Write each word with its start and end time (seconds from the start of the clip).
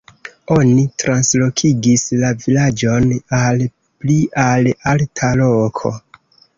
Oni 0.53 0.85
translokigis 1.03 2.07
la 2.23 2.33
vilaĝon 2.47 3.07
al 3.43 3.65
pli 3.79 4.21
al 4.49 4.75
alta 4.97 5.35
loko. 5.47 5.99